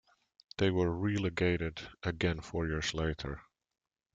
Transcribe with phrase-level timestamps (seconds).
[0.57, 3.43] They were relegated again four years later.